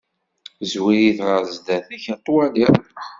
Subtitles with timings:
[0.71, 2.75] Zwir-it ɣer zdat-k ad t-twalliḍ.